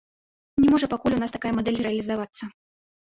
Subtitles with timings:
[0.61, 2.43] Не можа пакуль у нас такая мадэль рэалізавацца.